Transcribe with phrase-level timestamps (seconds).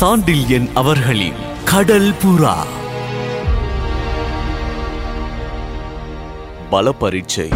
[0.00, 2.66] சாண்டில்யன் அவர்களின் கடல் புறா.
[6.70, 7.48] பல பரீட்சை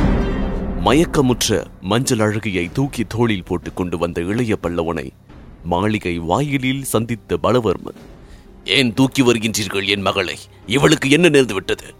[0.84, 5.10] மயக்கமுற்ற மஞ்சள் அழகியை தூக்கி தோளில் போட்டுக் கொண்டு வந்த இளைய பல்லவனை
[5.62, 7.96] மாளிகை வாயிலில் சந்தித்த பலவர்மன்
[8.64, 10.38] ஏன் தூக்கி வருகின்றீர்கள் என் மகளை?
[10.66, 11.94] இவளுக்கு என்ன நேர்ந்து விட்டது?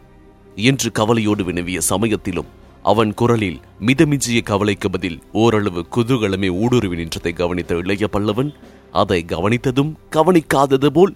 [0.57, 8.09] என்று கவலையோடு வினவிய சமயத்திலும் அவன் குரலில் மிதமிஞ்சிய கவலைக்கு பதில் ஓரளவு குதூகலமே ஊடுருவி நின்றதை கவனித்த இளைய
[8.13, 8.55] பல்லவன்
[8.95, 11.15] அதை கவனித்ததும் கவனிக்காதது போல்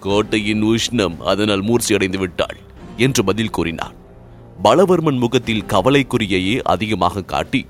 [0.00, 2.56] கோட்டையின் உஷ்ணம் அதனால் மூர்ச்சியடைந்து விட்டாள்
[2.96, 3.94] என்று பதில் கூறினான்.
[4.64, 7.66] பலவர்மன் முகத்தில் கவலைக்குரியையே அதிகமாக காட்டி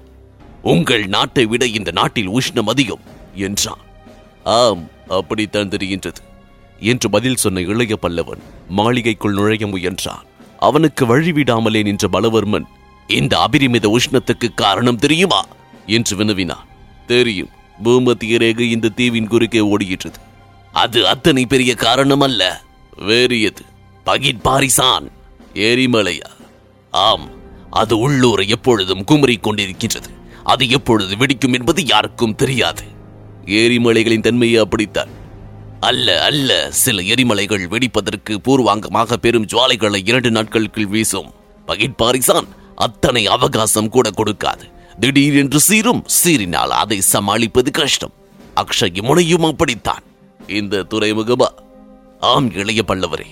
[0.63, 3.85] உங்கள் நாட்டை விட இந்த நாட்டில் உஷ்ணம் அதிகம் என்றான்.
[4.45, 6.23] ஆம் அப்படித்தான் தெரிகின்றது
[6.81, 10.25] என்று பதில் சொன்ன இளைய பல்லவன் மாளிகைக்குள் நுழைய முயன்றான்.
[10.59, 12.67] அவனுக்கு வழிவிடாமலே நின்ற பலவர்மன்
[13.07, 15.47] இந்த அபிரிமித உஷ்ணத்துக்கு காரணம் தெரியுமா?
[15.87, 16.67] என்று வினவினான்.
[17.07, 17.49] தெரியும்.
[17.83, 20.15] பூமத்திய ரேகை இந்த தீவின் குறுக்கே ஓடுகின்றது
[20.73, 22.63] அது அத்தனை பெரிய காரணம் அல்ல
[22.97, 23.63] வேறு எது
[24.07, 25.11] பகிட் பாரிசான்.
[25.55, 26.31] எரிமலையா?
[26.91, 27.31] ஆம்.
[27.71, 30.11] அது உள்ளூரை எப்பொழுதும் குமரிக் கொண்டிருக்கின்றது.
[30.45, 32.83] அது எப்பொழுது வெடிக்கும் என்பது யாருக்கும் தெரியாது.
[33.45, 35.09] எரிமலைகளின் தன்மையை அப்படித்தான்.
[35.81, 36.71] அல்ல அல்ல.
[36.71, 41.33] சில எரிமலைகள் வெடிப்பதற்கு பூர்வாங்கமாக பெரும் ஜுவாலைகளை இரண்டு நாட்களுக்குள் வீசும்.
[41.67, 44.78] பகிட் பாரிசான் அத்தனை அவகாசம் கூட கொடுக்காது.
[45.01, 48.13] திடீரென்று சீரும் சீறினால் அதை சமாளிப்பது கஷ்டம்.
[48.57, 50.03] அக்ஷய முனையும் அப்படித்தான்.
[50.49, 51.47] இந்த துறைமுகமா?
[52.21, 53.27] ஆம் இளைய பல்லவரே.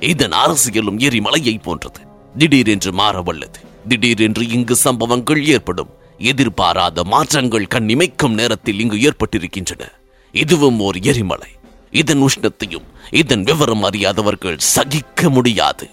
[0.00, 2.00] இதன் அரசியலும் எரிமலையை போன்றது.
[2.38, 5.88] திடீரென்று மாறவல்லது திடீரென்று இங்கு சம்பவங்கள் ஏற்படும்.
[6.18, 9.88] எதிர்பாராத மாற்றங்கள் கண்ணிமைக்கும் நேரத்தில் இங்கு ஏற்பட்டிருக்கின்றன.
[10.32, 11.48] இதுவும் ஓர் எரிமலை.
[11.90, 15.90] இதன் உஷ்ணத்தையும் இதன் விவரம் அறியாதவர்கள் சகிக்க முடியாது.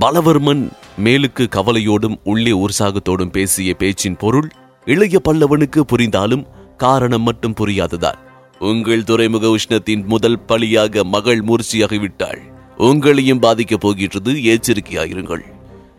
[0.00, 0.70] பலவர்மன்
[1.04, 4.50] மேலுக்கு கவலையோடும் உள்ளே உற்சாகத்தோடும் பேசிய பேச்சின் பொருள்
[4.86, 6.46] இளைய பல்லவனுக்கு புரிந்தாலும்
[6.76, 8.18] காரணம் மட்டும் புரியாததால்.
[8.58, 12.40] உங்கள் துறைமுக உஷ்ணத்தின் முதல் பலியாக மகள் மூர்ச்சியாகிவிட்டாள்.
[12.78, 15.44] உங்களையும் பாதிக்கப் போகின்றது எச்சரிக்கையாயிருங்கள்.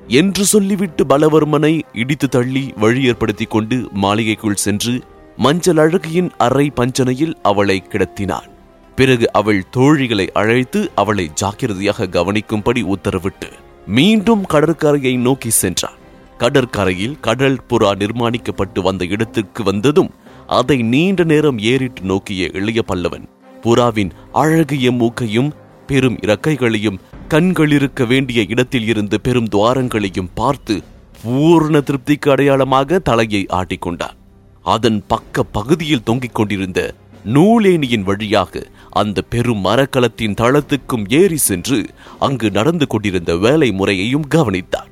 [0.07, 5.01] என்று சொல்லிவிட்டு பலவர்மனை இடித்து தள்ளி வழி ஏற்படுத்திக் கொண்டு மாளிகைக்குள் சென்று
[5.37, 8.49] மஞ்சள் அழகியின் அறை பஞ்சனையில் அவளை கிடத்தினான்
[8.95, 13.49] பிறகு அவள் தோழிகளை அழைத்து அவளை ஜாக்கிரதையாக கவனிக்கும்படி உத்தரவிட்டு
[13.85, 15.99] மீண்டும் கடற்கரையை நோக்கி சென்றான்
[16.37, 20.11] கடற்கரையில் கடல் புறா நிர்மாணிக்கப்பட்டு வந்த இடத்துக்கு வந்ததும்
[20.47, 23.25] அதை நீண்ட நேரம் ஏறிட்டு நோக்கிய இளைய பல்லவன்
[23.63, 25.53] புறாவின் அழகிய மூக்கையும்
[25.87, 30.75] பெரும் இறக்கைகளையும் கண்களிருக்க வேண்டிய இடத்தில் இருந்து பெரும் துவாரங்களையும் பார்த்து
[31.23, 34.17] பூர்ண திருப்திக்கு அடையாளமாக தலையை ஆட்டிக்கொண்டான்
[34.65, 36.79] அதன் பக்க பகுதியில் தொங்கிக் கொண்டிருந்த
[37.25, 41.79] நூலேணியின் வழியாக அந்த பெரும் மரக்கலத்தின் தளத்துக்கும் ஏறி சென்று
[42.19, 44.89] அங்கு நடந்து கொண்டிருந்த வேலை முறையையும் கவனித்தார்.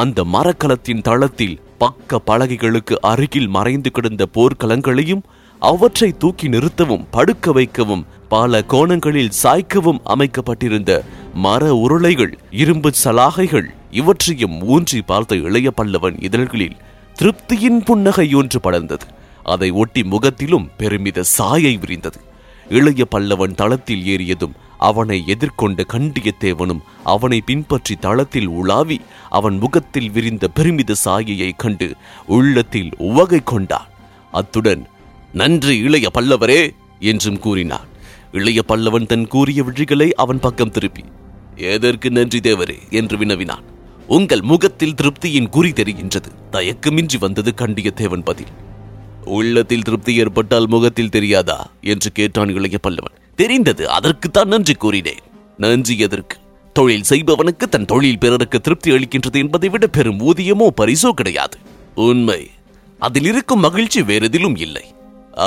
[0.00, 5.22] அந்த மரக்கலத்தின் தளத்தில் பக்க பலகைகளுக்கு அருகில் மறைந்து கிடந்த போர்க்களங்களையும்
[5.62, 10.92] அவற்றை தூக்கி நிறுத்தவும் படுக்க வைக்கவும் பல கோணங்களில் சாய்க்கவும் அமைக்கப்பட்டிருந்த
[11.46, 16.76] மர உருளைகள் இரும்பு சலாகைகள் இவற்றையும் ஊன்றி பார்த்த இளைய பல்லவன் இதழ்களில்
[17.16, 19.06] திருப்தியின் புன்னகை ஒன்று படர்ந்தது.
[19.44, 22.20] அதை ஒட்டி முகத்திலும் பெருமித சாயை விரிந்தது.
[22.68, 30.94] இளைய பல்லவன் தளத்தில் ஏறியதும் அவனை எதிர்கொண்ட கண்டியத்தேவனும் அவனை பின்பற்றி தளத்தில் உலாவி அவன் முகத்தில் விரிந்த பெருமித
[30.94, 31.94] சாயையை கண்டு
[32.26, 33.88] உள்ளத்தில் உவகை கொண்டான்.
[34.32, 34.86] அத்துடன்
[35.32, 37.88] நன்றி இளைய பல்லவரே என்றும் கூறினான்.
[38.32, 41.04] இளைய பல்லவன் தன் கூறிய விழிகளை அவன் பக்கம் திருப்பி
[41.56, 43.66] எதற்கு நன்றி தேவரே என்று வினவினான்.
[44.06, 46.30] உங்கள் முகத்தில் திருப்தியின் குறி தெரிகின்றது.
[46.52, 48.52] தயக்கமின்றி வந்தது கண்டியத்தேவன் பதில்.
[49.28, 51.58] உள்ளத்தில் திருப்தி ஏற்பட்டால் முகத்தில் தெரியாதா?
[51.92, 53.16] என்று கேட்டான் இளைய பல்லவன்.
[53.38, 55.24] தெரிந்தது அதற்குத்தான் நன்றி கூறினேன்.
[55.58, 56.36] நன்றி எதற்கு?
[56.76, 61.56] தொழில் செய்பவனுக்கு தன் தொழில் பிறருக்கு திருப்தி அளிக்கின்றது என்பதை விட பெரும் ஊதியமோ பரிசோ கிடையாது.
[62.06, 62.40] உண்மை.
[63.02, 64.84] அதில் இருக்கும் மகிழ்ச்சி வேறெதிலும் இல்லை.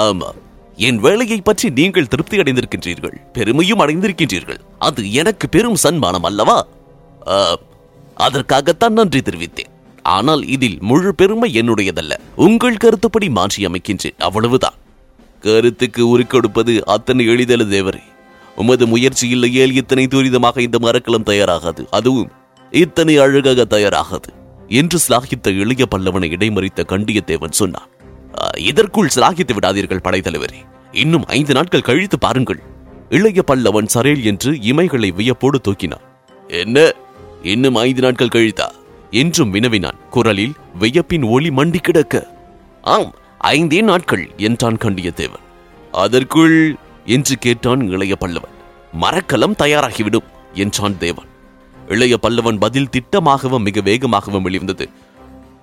[0.04, 0.30] ஆமா
[0.78, 4.62] என் வேலையை பற்றி நீங்கள் திருப்தி அடைந்திருக்கின்றீர்கள் பெருமையும் அடைந்திருக்கின்றீர்கள்.
[4.80, 6.58] அது எனக்கு பெரும் சன்மானம் அல்லவா?
[7.36, 7.64] ஆம்,
[8.18, 9.71] அதற்காகத்தான் நன்றி தெரிவித்தேன்.
[10.04, 12.12] ஆனால் இதில் முழு பெருமை என்னுடையதல்ல.
[12.36, 14.18] உங்கள் கருத்துப்படி மாற்றி அமைக்கின்றேன்.
[14.18, 14.74] அவ்வளவுதான்.
[15.40, 18.02] கருத்துக்கு உருக்கொடுப்பது அத்தனை எளிதல தேவரே.
[18.56, 21.88] உமது முயற்சி இல்லையேல் இத்தனை துரிதமாக இந்த மரக்கலம் தயாராகாது.
[21.92, 22.32] அதுவும்
[22.72, 24.40] இத்தனை அழகாக தயாராகாது.
[24.68, 27.88] என்று சிலாகித்த இளைய பல்லவனை இடைமறித்த கண்டியத்தேவன் சொன்னான்.
[28.58, 30.60] இதற்குள் சிலாகித்து விடாதீர்கள் படைத்தலைவரே
[30.92, 32.60] இன்னும் ஐந்து நாட்கள் கழித்து பாருங்கள்.
[33.10, 36.06] இளைய பல்லவன் சரேல் என்று இமைகளை வியப்போடு தூக்கினான்.
[36.48, 36.94] என்ன?
[37.44, 38.68] இன்னும் ஐந்து நாட்கள் கழித்தா?
[39.12, 40.00] என்றும் வினவினான்.
[40.10, 42.24] குரலில் வியப்பின் ஒளி மண்டி கிடக்க.
[42.82, 43.12] ஆம்
[43.44, 45.46] ஐந்தே நாட்கள் என்றான் கண்டியத்தேவன்.
[45.92, 46.76] அதற்குள்
[47.06, 48.56] என்று கேட்டான் இளைய பல்லவன்.
[48.94, 51.30] மரக்கலம் தயாராகிவிடும் என்றான் தேவன்.
[51.88, 54.90] இளைய பல்லவன் பதில் திட்டமாகவும் மிக வேகமாகவும் வெளிவந்தது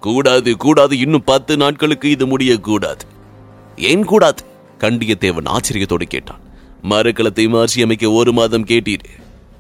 [0.00, 3.04] கூடாது கூடாது இன்னும் பத்து நாட்களுக்கு இது முடிய கூடாது
[3.76, 4.42] ஏன் கூடாது?
[4.78, 6.40] கண்டியத்தேவன் ஆச்சரியத்தோடு கேட்டான்.
[6.82, 9.04] மரக்கலத்தை மாற்றி அமைக்க ஒரு மாதம் கேட்டீர்.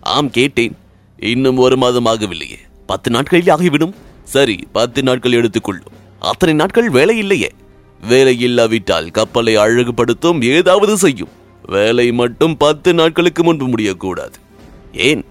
[0.00, 0.76] ஆம் கேட்டேன்.
[1.18, 2.58] இன்னும் ஒரு மாதம் ஆகவில்லையே.
[2.88, 3.94] பத்து நாட்களில் ஆகிவிடும்.
[4.34, 7.50] சரி பத்து நாட்கள் எடுத்துக்கொள்ளும் அத்தனை நாட்கள் வேலை இல்லையே.
[8.08, 11.28] வேலை இல்லாவிட்டால் கப்பலை அழகுபடுத்தும் ஏதாவது செய்யும்.
[11.66, 14.36] வேலை மட்டும் பத்து நாட்களுக்கு முன்பு முடியக்கூடாது.
[14.92, 15.24] ஏன்?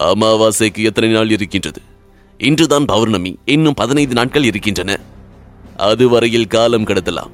[0.00, 1.80] அமாவாசைக்கு எத்தனை நாள் இருக்கின்றது?
[2.38, 3.38] இன்றுதான் பௌர்ணமி.
[3.44, 4.98] இன்னும் பதினைந்து நாட்கள் இருக்கின்றன.
[5.76, 7.32] அதுவரையில் காலம் கடத்தலாம்.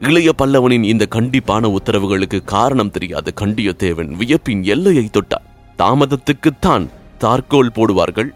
[0.00, 5.46] இளைய பல்லவனின் இந்த கண்டிப்பான உத்தரவுகளுக்கு காரணம் தெரியாத கண்டியத்தேவன் வியப்பின் எல்லையை தொட்டான்.
[5.78, 6.86] தாமதத்துக்குத்தான்
[7.20, 8.28] தார்கோல் போடுவார்கள்.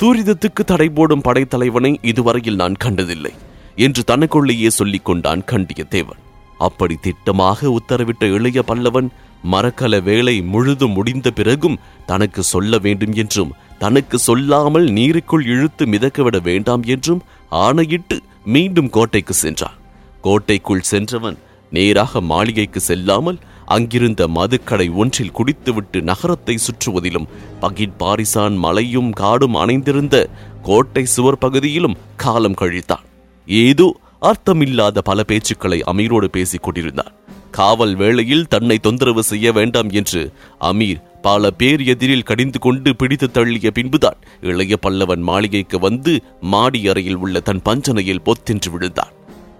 [0.00, 3.32] தூரிதத்துக்கு தடை போடும் படைத்தலைவனை இதுவரையில் நான் கண்டதில்லை
[3.74, 6.20] என்று தனக்குள்ளேயே சொல்லிக் கொண்டான் கண்டியத்தேவன்
[6.58, 9.08] அப்படி திட்டமாக உத்தரவிட்ட இளைய பல்லவன்
[9.52, 16.82] மரக்கல வேலை முழுதும் முடிந்த பிறகும் தனக்கு சொல்ல வேண்டும் என்றும் தனக்கு சொல்லாமல் நீருக்குள் இழுத்து மிதக்கவிட வேண்டாம்
[16.82, 19.76] என்றும் ஆணையிட்டு மீண்டும் கோட்டைக்கு சென்றான்.
[20.20, 21.36] கோட்டைக்குள் சென்றவன்
[21.70, 27.28] நேராக மாளிகைக்கு செல்லாமல் அங்கிருந்த மதுக்கடை ஒன்றில் குடித்துவிட்டு நகரத்தை சுற்றுவதிலும்
[27.60, 30.26] பகிட் பாரிசான் மலையும் காடும் அணைந்திருந்த
[30.62, 33.04] கோட்டை சுவர் பகுதியிலும் காலம் கழித்தான்.
[33.46, 37.12] ஏதோ அர்த்தமில்லாத பல பேச்சுக்களை அமீரோடு பேசிக் கொண்டிருந்தான்.
[37.50, 43.70] காவல் வேளையில் தன்னை தொந்தரவு செய்ய வேண்டாம் என்று அமீர் பல பேர் எதிரில் கடிந்து கொண்டு பிடித்து தள்ளிய
[43.70, 49.12] பின்புதான் இளைய பல்லவன் மாளிகைக்கு வந்து மாடி அறையில் உள்ள தன் பஞ்சனையில் பொத்தென்று விழுந்தான்.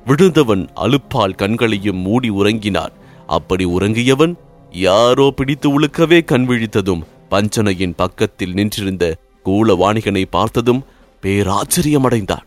[0.06, 2.92] விழுந்தவன் அலுப்பால் கண்களையும் மூடி உறங்கினான்.
[3.26, 4.34] அப்படி உறங்கியவன்
[4.70, 10.84] யாரோ பிடித்து உழுக்கவே கண் விழித்ததும் பஞ்சனையின் பக்கத்தில் நின்றிருந்த கூலவாணிகனை பார்த்ததும்
[11.22, 12.42] பேராச்சரியமடைந்தான்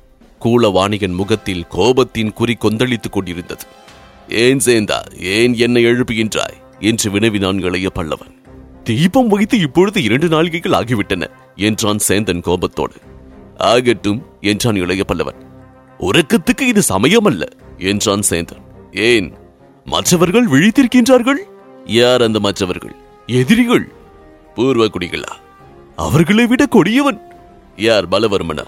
[0.45, 3.65] கூலவாணிகன் முகத்தில் கோபத்தின் குறி கொந்தளித்துக் கொண்டிருந்தது.
[4.29, 6.57] ஏன் சேந்தா ஏன் என்னை எழுப்புகின்றாய்?
[6.79, 8.35] என்று வினவினான் இளைய பல்லவன்.
[8.83, 12.93] தீபம் வைத்து இப்பொழுது இரண்டு நாளிகைகள் ஆகிவிட்டன என்றான் சேந்தன் கோபத்தோடு.
[13.57, 15.41] ஆகட்டும் என்றான் இளைய பல்லவன்.
[15.99, 17.43] உறக்கத்துக்கு இது சமயமல்ல
[17.77, 18.61] என்றான் சேந்தன்.
[18.91, 19.33] ஏன்?
[19.91, 21.41] மற்றவர்கள் விழித்திருக்கின்றார்கள்?
[21.85, 22.95] யார் அந்த மற்றவர்கள்?
[23.27, 23.85] எதிரிகள்?
[24.55, 25.33] பூர்வ குடிகளா
[25.95, 27.19] அவர்களை விட கொடியவன்.
[27.77, 28.65] யார் பலவர்மனா?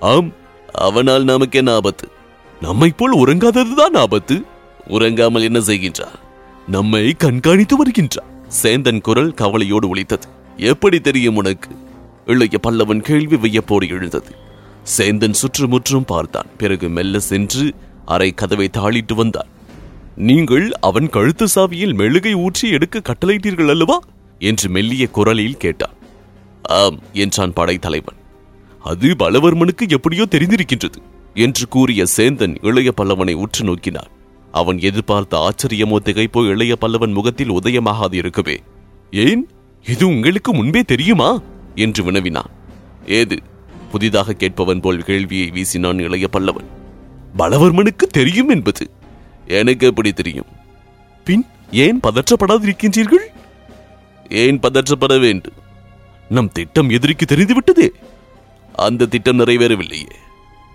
[0.00, 0.32] ஆம்
[0.72, 2.08] அவனால் நமக்கு என்ன ஆபத்து
[2.60, 4.44] நம்மை போல் உறங்காததுதான் ஆபத்து
[4.88, 6.18] உறங்காமல் என்ன செய்கின்றார்?
[6.68, 8.30] நம்மை கண்காணித்து வருகின்றார்.
[8.62, 11.70] சேந்தன் குரல் கவலையோடு ஒழித்தது எப்படி தெரியும் உனக்கு?
[12.26, 14.32] இளைய பல்லவன் கேள்வி வியப்போடு எழுந்தது.
[14.96, 16.46] சேந்தன் சுற்றுமுற்றும் பார்த்தான்.
[16.56, 19.50] பிறகு மெல்ல சென்று அறை கதவை தாளிட்டு வந்தான்.
[20.16, 23.98] நீங்கள் அவன் கழுத்து சாவியில் மெழுகை ஊற்றி எடுக்க கட்டளையிட்டீர்கள் அல்லவா?
[24.38, 25.94] என்று மெல்லிய குரலில் கேட்டான்.
[26.62, 28.16] ஆம் என்றான் படைத்தலைவன்.
[28.82, 31.02] அது பலவர்மனுக்கு எப்படியோ தெரிந்திருக்கின்றது
[31.34, 34.10] என்று கூறிய சேந்தன் இளைய பல்லவனை உற்று நோக்கினான்.
[34.52, 38.62] அவன் எதிர்பார்த்த ஆச்சரியமோ திகைப்போ இளைய பல்லவன் முகத்தில் உதயமாகாது இருக்கவே.
[39.10, 39.48] ஏன்?
[39.86, 41.40] இது உங்களுக்கு முன்பே தெரியுமா?
[41.74, 42.50] என்று வினவினான்.
[43.06, 43.38] ஏது?
[43.90, 46.68] புதிதாக கேட்பவன் போல் கேள்வியை வீசினான் இளைய பல்லவன்.
[47.38, 48.90] பலவர்மனுக்கு தெரியும் என்பது.
[49.46, 50.46] எனக்கு எப்படி தெரியும்?
[51.24, 53.24] பின் ஏன் பதற்றப்படாதிருக்கின்றீர்கள்?
[54.28, 55.52] ஏன் பதற்றப்பட வேண்டும்?
[56.28, 57.88] நம் திட்டம் எதிரிக்கு தெரிந்துவிட்டதே.
[58.74, 60.10] அந்த திட்டம் நிறைவேறவில்லையே.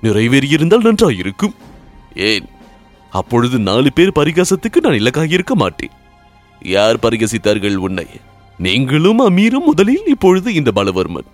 [0.03, 1.53] நிறைவேறியிருந்தால் நன்றாயிருக்கும்.
[2.15, 2.45] ஏன்?
[3.11, 5.91] அப்பொழுது நாலு பேர் பரிகாசத்துக்கு நான் இலக்காக இருக்க மாட்டேன்.
[6.61, 8.07] யார் பரிகசித்தார்கள் உன்னை?
[8.57, 11.25] நீங்களும் அமீரும் முதலில் இப்பொழுது இந்த பலவர்மன்.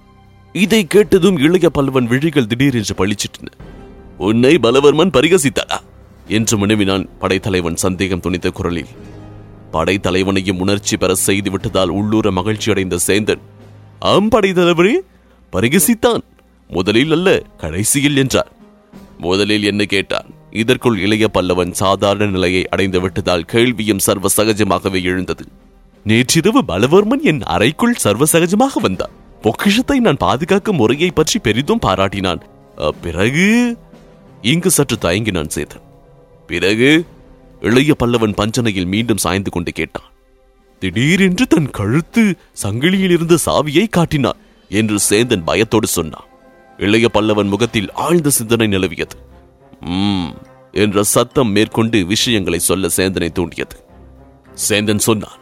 [0.53, 3.47] இதை கேட்டதும் இளைய பல்லவன் விழிகள் திடீரென்று பளிச்சிட்டன.
[4.17, 5.79] உன்னை பலவர்மன் பரிகசித்தாரா?
[6.27, 8.87] என்று முனவினான் படைத்தலைவன் சந்தேகம் துணித்த குரலில்.
[9.73, 13.39] படைத்தலைவனையும் உணர்ச்சி பெற செய்து விட்டதால் உள்ளூர மகிழ்ச்சி அடைந்த சேந்தன்
[13.99, 14.93] ஆம் படைத்தலைவரே
[15.53, 16.21] பரிகசித்தான்
[16.67, 18.51] முதலில் அல்ல கடைசியில் என்றார்.
[19.17, 20.25] முதலில் என்ன கேட்டான்.
[20.51, 25.45] இதற்குள் இளைய பல்லவன் சாதாரண நிலையை அடைந்து விட்டதால் கேள்வியும் சர்வ சகஜமாகவே எழுந்தது.
[26.03, 29.09] நேற்றிரவு பலவர்மன் என் அறைக்குள் சர்வ சகஜமாக வந்தான்.
[29.41, 32.41] பொக்கிஷத்தை நான் பாதுகாக்கும் முறையை பற்றி பெரிதும் பாராட்டினான்.
[32.79, 33.77] அ, பிறகு?
[34.41, 35.82] இங்கு சற்று தயங்கினான் சேதன்
[36.53, 36.89] பிறகு
[37.61, 40.09] இளைய பல்லவன் பஞ்சனையில் மீண்டும் சாய்ந்து கொண்டு கேட்டான்
[40.81, 42.23] திடீரென்று தன் கழுத்து
[42.63, 46.27] சங்கிலியில் இருந்த சாவியை காட்டினார் என்று சேந்தன் பயத்தோடு சொன்னான்.
[46.77, 49.17] இளைய பல்லவன் முகத்தில் ஆழ்ந்த சிந்தனை நிலவியது.
[49.85, 50.27] உம்
[50.71, 53.77] என்ற சத்தம் மேற்கொண்டு விஷயங்களை சொல்ல சேந்தனை தூண்டியது.
[54.67, 55.39] சேந்தன் சொன்னான்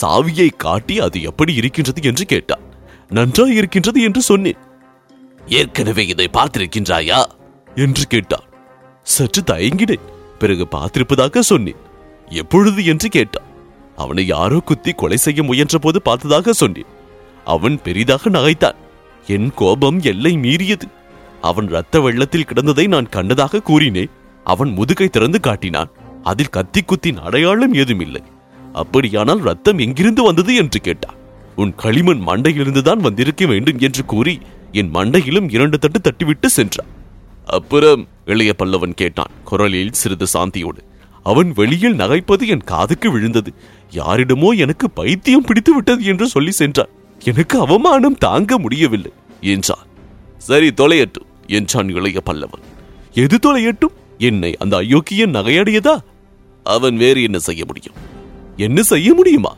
[0.00, 2.64] சாவியை காட்டி அது எப்படி இருக்கின்றது என்று கேட்டான்.
[3.08, 4.60] நன்றாய் இருக்கின்றது என்று சொன்னேன்.
[5.46, 7.20] ஏற்கனவே இதை பார்த்திருக்கின்றாயா?
[7.74, 8.46] என்று கேட்டான்.
[9.02, 10.06] சற்று தயங்கினேன்.
[10.40, 11.80] பிறகு பார்த்திருப்பதாக சொன்னேன்.
[12.28, 13.48] எப்பொழுது என்று கேட்டான்.
[13.96, 16.90] அவனை யாரோ குத்தி கொலை செய்ய முயன்ற போது பார்த்ததாக சொன்னேன்.
[17.44, 18.78] அவன் பெரிதாக நகைத்தான்.
[19.26, 20.86] என் கோபம் எல்லை மீறியது.
[21.40, 24.10] அவன் இரத்த வெள்ளத்தில் கிடந்ததை நான் கண்டதாக கூறினேன்.
[24.44, 25.90] அவன் முதுகை திறந்து காட்டினான்.
[26.22, 28.22] அதில் கத்தி குத்தின் அடையாளம் ஏதுமில்லை.
[28.72, 31.14] அப்படியானால் ரத்தம் எங்கிருந்து வந்தது என்று கேட்டான்.
[31.56, 34.40] உன் களிமண் மண்டையிலிருந்துதான் வந்திருக்க வேண்டும் என்று கூறி
[34.72, 36.90] என் மண்டையிலும் இரண்டு தட்டு தட்டிவிட்டு சென்றான்.
[37.50, 40.82] அப்புறம் இளைய பல்லவன் கேட்டான் குரலில் சிறிது சாந்தியோடு
[41.22, 43.50] அவன் வெளியில் நகைப்பது என் காதுக்கு விழுந்தது.
[43.94, 46.92] யாரிடமோ எனக்கு பைத்தியம் பிடித்து விட்டது என்று சொல்லி சென்றான்.
[47.24, 49.86] எனக்கு அவமானம் தாங்க முடியவில்லை என்றான்.
[50.38, 52.64] சரி தொலையட்டும் என்றான் இளைய பல்லவன்.
[53.14, 53.94] எது தொலையட்டும்?
[54.18, 55.94] என்னை அந்த அயோக்கியன் நகையடையதா?
[56.66, 57.98] அவன் வேறு என்ன செய்ய முடியும்?
[58.56, 59.52] என்ன செய்ய முடியுமா?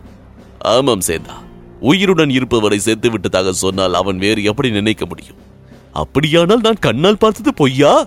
[0.58, 1.36] ஆமாம் சேந்தா.
[1.80, 5.40] உயிருடன் இருப்பவரை சேர்த்து விட்டதாக சொன்னால் அவன் வேறு எப்படி நினைக்க முடியும்?
[5.92, 8.06] அப்படியானால் நான் கண்ணால் பார்த்தது பொய்யா?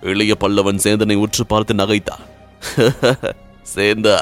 [0.00, 2.24] இளைய பல்லவன் சேந்தனை உற்று பார்த்து நகைத்தான்.
[3.74, 4.16] சேந்தா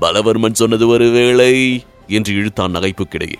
[0.00, 3.38] பலவர்மன் சொன்னது ஒரு வேளை என்று இழுத்தான் நகைப்புக்கிடையே.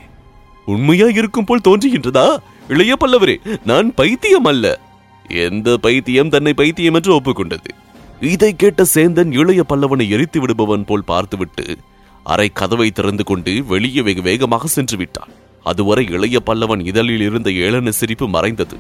[0.67, 2.37] உண்மையா இருக்கும் போல் தோன்றுகின்றதா?
[2.69, 4.81] இளைய பல்லவரே நான் பைத்தியம் அல்ல.
[5.29, 7.71] எந்த பைத்தியம் தன்னை பைத்தியம் என்று ஒப்புக்கொண்டது?
[8.21, 11.77] இதை கேட்ட சேந்தன் இளைய பல்லவனை எரித்து விடுபவன் போல் பார்த்துவிட்டு
[12.25, 15.29] அரை கதவை திறந்து கொண்டு வெளியே வெகு வேகமாக சென்று விட்டான்.
[15.65, 18.77] அதுவரை இளைய பல்லவன் இதழில் இருந்த ஏளன சிரிப்பு மறைந்தது.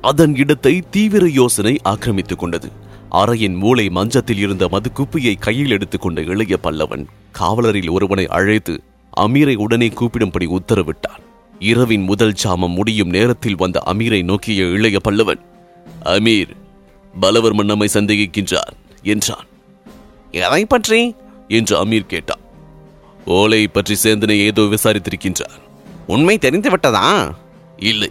[0.00, 2.68] அதன் இடத்தை தீவிர யோசனை ஆக்கிரமித்துக் கொண்டது.
[3.10, 8.82] அறையின் மூளை மஞ்சத்தில் இருந்த மது குப்பியை கையில் எடுத்துக்கொண்ட இளைய பல்லவன் காவலரில் ஒருவனை அழைத்து
[9.20, 11.22] அமீரை உடனே கூப்பிடும்படி உத்தரவிட்டான்.
[11.58, 15.40] இரவின் முதல் சாமம் முடியும் நேரத்தில் வந்த அமீரை நோக்கிய இளைய பல்லவன்
[16.04, 16.52] அமீர்
[17.20, 19.46] பலவர்மன் நம்மை சந்தேகிக்கின்றார் என்றான்.
[20.30, 21.14] எதை பற்றி?
[21.48, 22.40] என்று அமீர் கேட்டான்.
[23.24, 25.56] ஓலை பற்றி சேந்தனை ஏதோ விசாரித்திருக்கின்றார்.
[26.10, 27.06] உண்மை தெரிந்து விட்டதா?
[27.76, 28.10] இல்லை.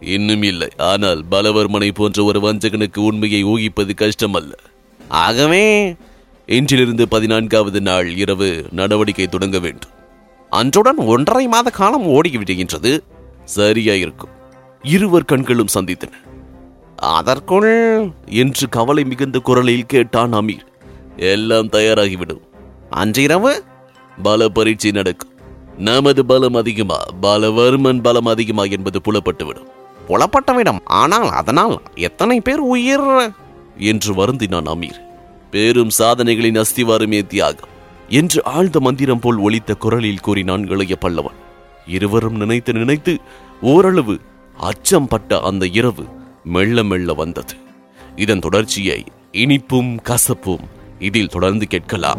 [0.00, 0.68] இன்னும் இல்லை.
[0.76, 4.52] ஆனால் பலவர்மனை போன்ற ஒரு வஞ்சகனுக்கு உண்மையை ஊகிப்பது கஷ்டமல்ல.
[5.08, 5.64] ஆகவே
[6.46, 9.92] இன்றிலிருந்து பதினான்காவது நாள் இரவு நடவடிக்கை தொடங்க வேண்டும்.
[10.50, 12.92] அன்றுடன் ஒன்றரை மாத காலம் ஓடிவிடுகின்றது.
[13.44, 14.34] சரியா இருக்கும்
[14.82, 16.14] இருவர் கண்களும் சந்தித்தன.
[16.96, 17.74] அதற்குள்
[18.42, 20.66] என்று கவலை மிகுந்த குரலில் கேட்டான் அமீர்.
[21.16, 22.44] எல்லாம் தயாராகிவிடும்.
[22.90, 23.52] அன்றிரவு
[24.22, 25.33] பல பரீட்சை நடக்கும்.
[25.78, 29.66] நமது பலம் அதிகமா பலவர்மன் பலம் அதிகமா என்பது புலப்பட்டுவிடும்.
[30.08, 30.78] புலப்பட்டுவிடும்.
[30.84, 33.32] ஆனால் அதனால் எத்தனை பேர் உயிர்?
[33.78, 35.00] என்று வருந்தினான் அமீர்.
[35.50, 37.68] பெரும் சாதனைகளின் அஸ்திவாரமே தியாகம்
[38.08, 41.38] என்று ஆழ்ந்த மந்திரம் போல் ஒலித்த குரலில் கூறினான் இளைய பல்லவன்.
[41.86, 43.18] இருவரும் நினைத்து நினைத்து
[43.60, 44.20] ஓரளவு
[44.56, 46.04] அச்சம் பட்ட அந்த இரவு
[46.44, 47.54] மெல்ல மெல்ல வந்தது.
[48.16, 50.64] இதன் தொடர்ச்சியை இனிப்பும் கசப்பும்
[50.98, 52.18] இதில் தொடர்ந்து கேட்கலாம்.